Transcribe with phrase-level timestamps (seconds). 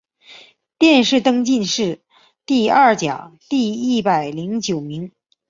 [0.79, 2.01] 殿试登进士
[2.47, 5.11] 第二甲第一百零九名。